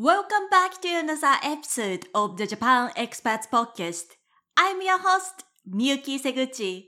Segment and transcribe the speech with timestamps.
[0.00, 4.14] Welcome back to another episode of the Japan Experts Podcast.
[4.56, 6.84] I'm your host, Miyuki Seguchi.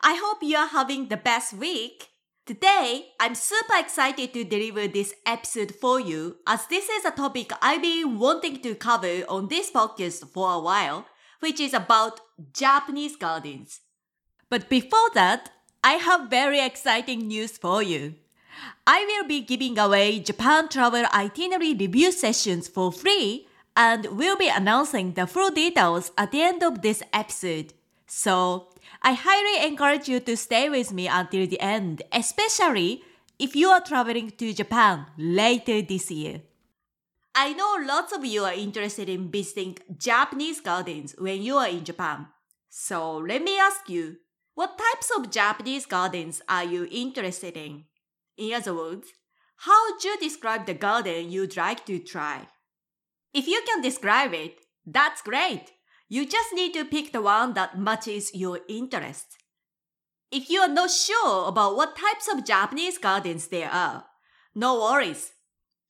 [0.00, 2.08] I hope you are having the best week.
[2.46, 7.52] Today, I'm super excited to deliver this episode for you as this is a topic
[7.60, 11.04] I've been wanting to cover on this podcast for a while,
[11.40, 12.20] which is about
[12.54, 13.80] Japanese gardens.
[14.48, 15.50] But before that,
[15.84, 18.14] I have very exciting news for you.
[18.86, 24.48] I will be giving away Japan travel itinerary review sessions for free and will be
[24.48, 27.72] announcing the full details at the end of this episode.
[28.06, 28.68] So,
[29.02, 33.02] I highly encourage you to stay with me until the end, especially
[33.38, 36.42] if you are traveling to Japan later this year.
[37.34, 41.84] I know lots of you are interested in visiting Japanese gardens when you are in
[41.84, 42.28] Japan.
[42.70, 44.18] So let me ask you,
[44.54, 47.86] what types of Japanese gardens are you interested in?
[48.36, 49.08] In other words,
[49.58, 52.48] how would you describe the garden you'd like to try?
[53.32, 55.72] If you can describe it, that's great.
[56.08, 59.36] You just need to pick the one that matches your interests.
[60.30, 64.04] If you are not sure about what types of Japanese gardens there are,
[64.54, 65.32] no worries.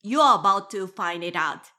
[0.01, 1.71] You are about to find it out.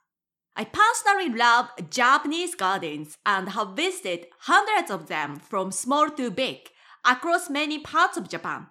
[0.55, 6.69] I personally love Japanese gardens and have visited hundreds of them from small to big
[7.05, 8.67] across many parts of Japan.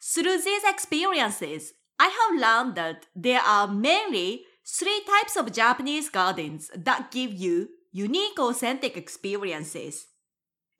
[0.00, 6.70] Through these experiences, I have learned that there are mainly three types of Japanese gardens
[6.74, 10.06] that give you unique authentic experiences.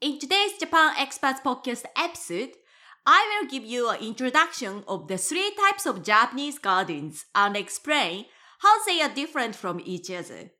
[0.00, 2.50] In today's Japan Experts Podcast episode,
[3.05, 8.27] I will give you an introduction of the three types of Japanese gardens and explain
[8.60, 10.50] how they are different from each other.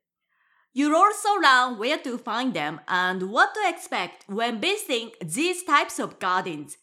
[0.73, 5.97] You'll also learn where to find them and what to expect when visiting these types
[5.97, 6.77] of gardens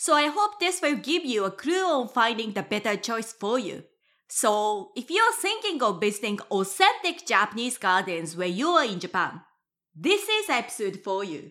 [0.00, 3.58] so I hope this will give you a clue on finding the better choice for
[3.58, 3.82] you.
[4.30, 9.42] So if you're thinking of visiting authentic Japanese gardens where you are in Japan,
[9.94, 11.50] this is episode for you.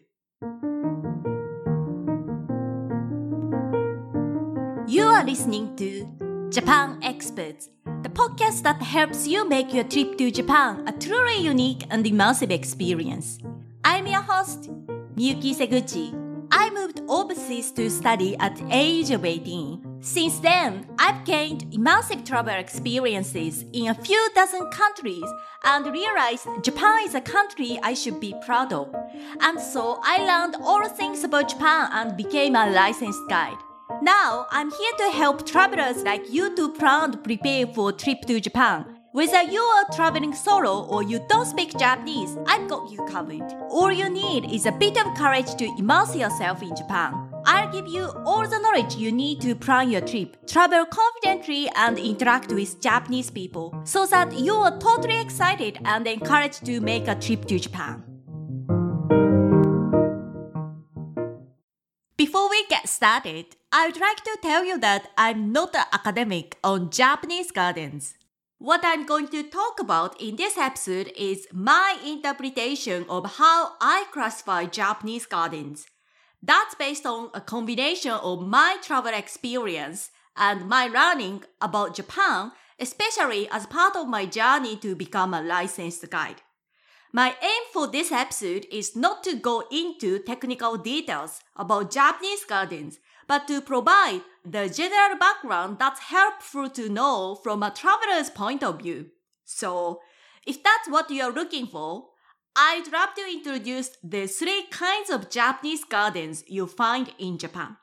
[4.87, 7.69] You are listening to Japan Experts,
[8.01, 12.49] the podcast that helps you make your trip to Japan a truly unique and immersive
[12.49, 13.37] experience.
[13.83, 14.71] I'm your host,
[15.15, 16.18] Miyuki Seguchi
[16.51, 20.01] I moved overseas to study at the age of 18.
[20.01, 25.23] Since then, I've gained immersive travel experiences in a few dozen countries
[25.63, 28.93] and realized Japan is a country I should be proud of.
[29.41, 33.57] And so I learned all things about Japan and became a licensed guide.
[34.01, 38.21] Now, I'm here to help travelers like you to plan and prepare for a trip
[38.27, 43.03] to Japan whether you are traveling solo or you don't speak Japanese, I've got you
[43.03, 43.43] covered.
[43.69, 47.29] All you need is a bit of courage to immerse yourself in Japan.
[47.45, 51.99] I'll give you all the knowledge you need to plan your trip, travel confidently, and
[51.99, 57.15] interact with Japanese people so that you are totally excited and encouraged to make a
[57.15, 58.01] trip to Japan.
[62.15, 66.57] Before we get started, I would like to tell you that I'm not an academic
[66.63, 68.13] on Japanese gardens.
[68.61, 74.03] What I'm going to talk about in this episode is my interpretation of how I
[74.11, 75.87] classify Japanese gardens.
[76.43, 83.47] That's based on a combination of my travel experience and my learning about Japan, especially
[83.49, 86.41] as part of my journey to become a licensed guide.
[87.11, 92.99] My aim for this episode is not to go into technical details about Japanese gardens,
[93.27, 98.81] but to provide the general background that's helpful to know from a traveler's point of
[98.81, 99.07] view.
[99.43, 100.01] So,
[100.45, 102.09] if that's what you're looking for,
[102.55, 107.77] I'd love to introduce the three kinds of Japanese gardens you find in Japan.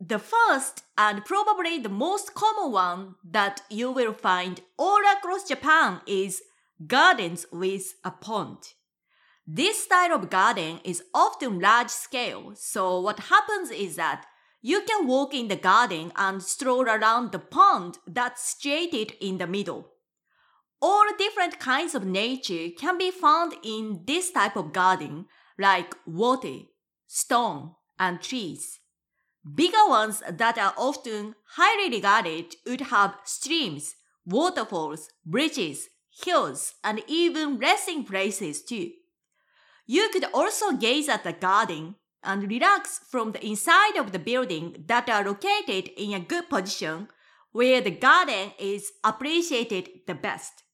[0.00, 6.00] The first and probably the most common one that you will find all across Japan
[6.06, 6.42] is
[6.84, 8.58] gardens with a pond.
[9.46, 14.26] This style of garden is often large scale, so what happens is that
[14.60, 19.46] you can walk in the garden and stroll around the pond that's situated in the
[19.46, 19.92] middle.
[20.82, 25.26] All different kinds of nature can be found in this type of garden,
[25.58, 26.62] like water,
[27.06, 28.80] stone, and trees.
[29.54, 33.94] Bigger ones that are often highly regarded would have streams,
[34.26, 35.88] waterfalls, bridges,
[36.24, 38.90] hills, and even resting places too.
[39.86, 44.84] You could also gaze at the garden and relax from the inside of the building
[44.86, 47.08] that are located in a good position
[47.52, 50.64] where the garden is appreciated the best.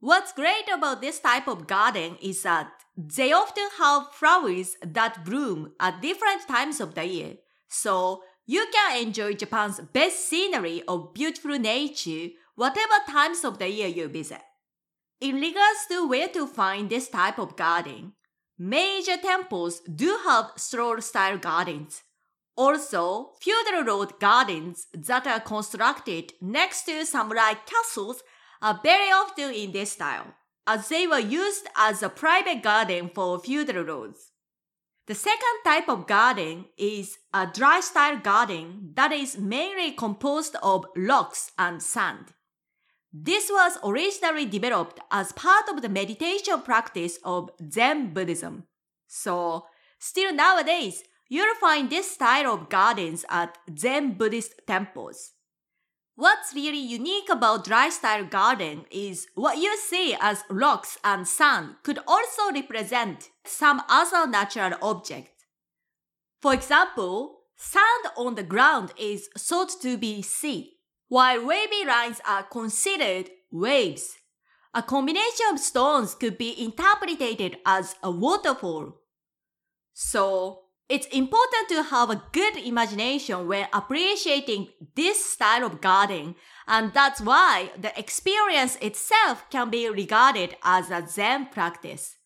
[0.00, 5.72] What's great about this type of garden is that they often have flowers that bloom
[5.80, 7.36] at different times of the year,
[7.68, 13.88] so you can enjoy Japan's best scenery of beautiful nature whatever times of the year
[13.88, 14.42] you visit.
[15.24, 18.12] In regards to where to find this type of garden,
[18.58, 22.02] major temples do have stroll style gardens.
[22.56, 28.22] Also, feudal lord gardens that are constructed next to samurai castles
[28.60, 30.34] are very often in this style,
[30.66, 34.32] as they were used as a private garden for feudal lords.
[35.06, 40.84] The second type of garden is a dry style garden that is mainly composed of
[40.94, 42.34] rocks and sand.
[43.16, 48.64] This was originally developed as part of the meditation practice of Zen Buddhism.
[49.06, 49.66] So,
[50.00, 55.30] still nowadays, you'll find this style of gardens at Zen Buddhist temples.
[56.16, 61.76] What's really unique about dry style garden is what you see as rocks and sand
[61.84, 65.44] could also represent some other natural object.
[66.42, 70.73] For example, sand on the ground is thought to be sea,
[71.14, 74.16] while wavy lines are considered waves.
[74.74, 78.96] A combination of stones could be interpreted as a waterfall.
[79.92, 86.34] So, it's important to have a good imagination when appreciating this style of gardening,
[86.66, 92.16] and that's why the experience itself can be regarded as a Zen practice.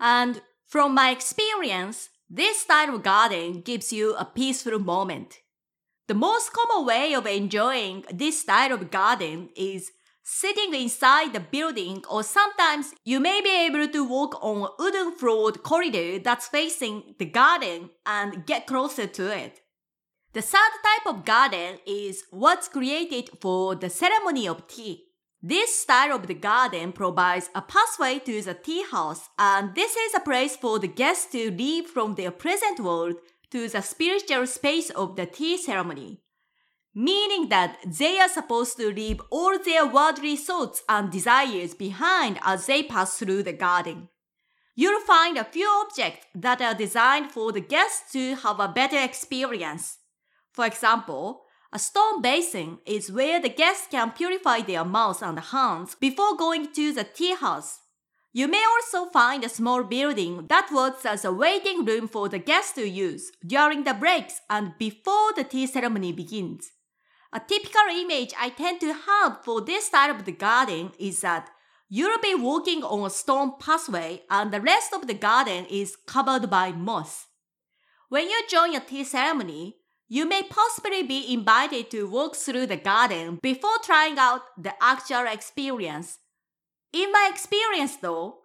[0.00, 5.40] And from my experience, this style of gardening gives you a peaceful moment.
[6.08, 12.02] The most common way of enjoying this style of garden is sitting inside the building
[12.10, 17.14] or sometimes you may be able to walk on a wooden floored corridor that's facing
[17.18, 19.60] the garden and get closer to it.
[20.32, 25.04] The third type of garden is what's created for the ceremony of tea.
[25.42, 30.14] This style of the garden provides a pathway to the tea house and this is
[30.14, 33.16] a place for the guests to leave from their present world
[33.50, 36.20] to the spiritual space of the tea ceremony
[36.98, 42.66] meaning that they are supposed to leave all their worldly thoughts and desires behind as
[42.66, 44.08] they pass through the garden.
[44.74, 48.98] You'll find a few objects that are designed for the guests to have a better
[48.98, 49.98] experience.
[50.52, 51.42] For example,
[51.72, 56.72] a stone basin is where the guests can purify their mouths and hands before going
[56.72, 57.78] to the tea house.
[58.32, 62.38] You may also find a small building that works as a waiting room for the
[62.38, 66.70] guests to use during the breaks and before the tea ceremony begins.
[67.32, 71.48] A typical image I tend to have for this style of the garden is that
[71.88, 76.50] you'll be walking on a stone pathway and the rest of the garden is covered
[76.50, 77.26] by moss.
[78.08, 79.76] When you join a tea ceremony,
[80.06, 85.26] you may possibly be invited to walk through the garden before trying out the actual
[85.26, 86.18] experience.
[86.92, 88.38] In my experience though,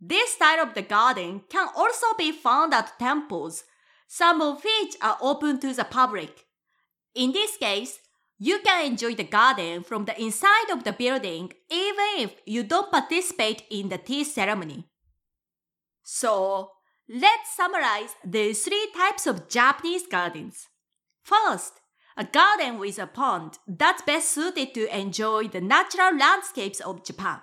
[0.00, 3.64] this style of the garden can also be found at temples,
[4.08, 6.46] some of which are open to the public.
[7.14, 7.98] In this case,
[8.38, 12.90] you can enjoy the garden from the inside of the building even if you don't
[12.90, 14.86] participate in the tea ceremony.
[16.02, 16.70] So,
[17.06, 20.68] let's summarize the three types of Japanese gardens.
[21.22, 21.74] First,
[22.16, 27.40] a garden with a pond that's best suited to enjoy the natural landscapes of Japan.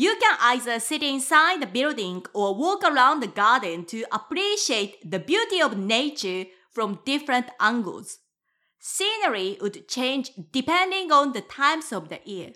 [0.00, 5.18] You can either sit inside the building or walk around the garden to appreciate the
[5.18, 8.20] beauty of nature from different angles.
[8.78, 12.52] Scenery would change depending on the times of the year.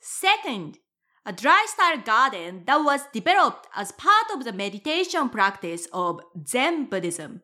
[0.00, 0.80] Second,
[1.24, 6.90] a dry style garden that was developed as part of the meditation practice of Zen
[6.90, 7.40] Buddhism.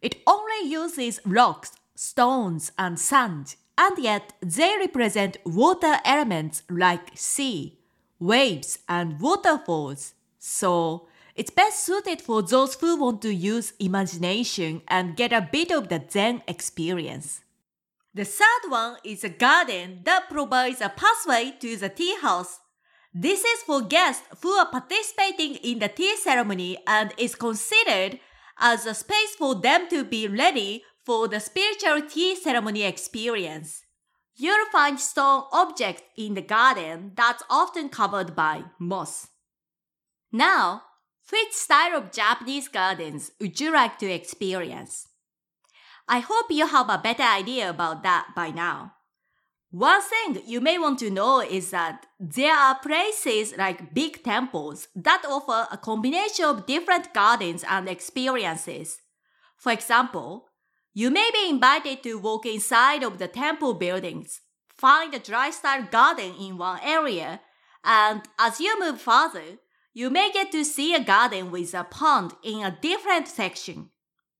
[0.00, 7.81] It only uses rocks, stones, and sand, and yet they represent water elements like sea,
[8.22, 10.14] waves, and waterfalls.
[10.38, 15.70] So, it's best suited for those who want to use imagination and get a bit
[15.70, 17.40] of the Zen experience.
[18.14, 22.60] The third one is a garden that provides a pathway to the tea house.
[23.14, 28.20] This is for guests who are participating in the tea ceremony and is considered
[28.58, 33.82] as a space for them to be ready for the spiritual tea ceremony experience.
[34.34, 39.28] You'll find stone objects in the garden that's often covered by moss.
[40.30, 40.82] Now,
[41.30, 45.08] which style of Japanese gardens would you like to experience?
[46.08, 48.94] I hope you have a better idea about that by now.
[49.70, 54.88] One thing you may want to know is that there are places like big temples
[54.94, 59.00] that offer a combination of different gardens and experiences.
[59.56, 60.48] For example,
[60.94, 65.86] you may be invited to walk inside of the temple buildings, find a dry style
[65.90, 67.40] garden in one area,
[67.84, 69.58] and as you move further,
[69.94, 73.90] you may get to see a garden with a pond in a different section.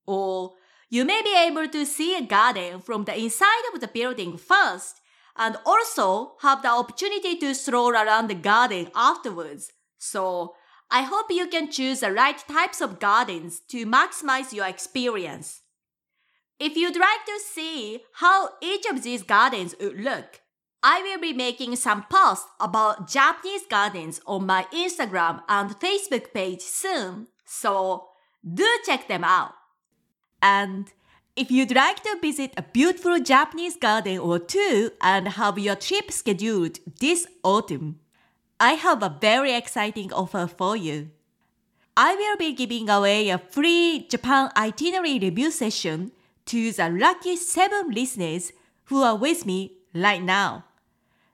[0.07, 0.53] Or
[0.89, 5.01] you may be able to see a garden from the inside of the building first
[5.37, 9.73] and also have the opportunity to stroll around the garden afterwards.
[9.99, 10.55] So
[10.91, 15.62] I hope you can choose the right types of gardens to maximize your experience.
[16.59, 20.41] If you'd like to see how each of these gardens would look,
[20.83, 26.61] I will be making some posts about Japanese gardens on my Instagram and Facebook page
[26.61, 28.09] soon, so
[28.43, 29.55] do check them out.
[30.41, 30.93] And
[31.37, 36.11] if you'd like to visit a beautiful Japanese garden or two and have your trip
[36.11, 38.01] scheduled this autumn,
[38.59, 41.11] I have a very exciting offer for you.
[41.97, 46.13] I will be giving away a free Japan itinerary review session
[46.47, 48.53] to the lucky 7 listeners
[48.87, 50.65] who are with me right now.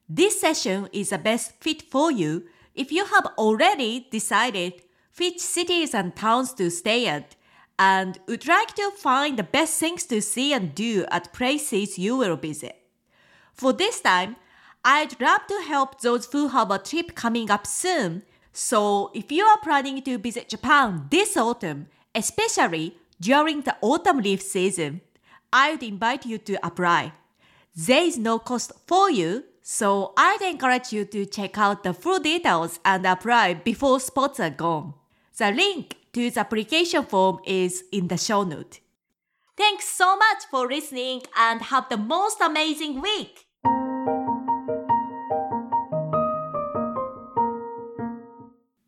[0.09, 4.83] This session is the best fit for you if you have already decided
[5.19, 7.35] which cities and towns to stay at
[7.79, 12.17] and would like to find the best things to see and do at places you
[12.17, 12.77] will visit.
[13.53, 14.37] For this time,
[14.85, 18.23] I'd love to help those who have a trip coming up soon.
[18.53, 24.43] So if you are planning to visit Japan this autumn, especially during the autumn leaf
[24.43, 25.01] season,
[25.53, 27.13] I would invite you to apply.
[27.75, 32.21] There is no cost for you, so I'd encourage you to check out the full
[32.21, 34.95] details and apply before spots are gone.
[35.37, 38.81] The link to the application form is in the show note.
[39.57, 43.48] Thanks so much for listening and have the most amazing week!